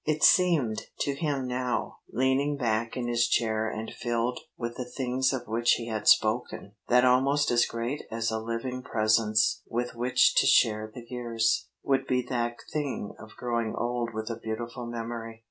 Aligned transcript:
It 0.03 0.23
seemed 0.23 0.87
to 1.01 1.13
him 1.13 1.45
now, 1.45 1.99
leaning 2.11 2.57
back 2.57 2.97
in 2.97 3.07
his 3.07 3.27
chair 3.27 3.69
and 3.69 3.93
filled 3.93 4.39
with 4.57 4.73
the 4.75 4.91
things 4.97 5.31
of 5.31 5.47
which 5.47 5.73
he 5.73 5.89
had 5.89 6.07
spoken, 6.07 6.71
that 6.87 7.05
almost 7.05 7.51
as 7.51 7.67
great 7.67 8.05
as 8.09 8.31
a 8.31 8.39
living 8.39 8.81
presence 8.81 9.61
with 9.67 9.93
which 9.93 10.33
to 10.37 10.47
share 10.47 10.91
the 10.91 11.05
years, 11.07 11.67
would 11.83 12.07
be 12.07 12.23
that 12.29 12.55
thing 12.73 13.13
of 13.19 13.35
growing 13.37 13.75
old 13.75 14.11
with 14.11 14.31
a 14.31 14.39
beautiful 14.39 14.87
memory. 14.87 15.39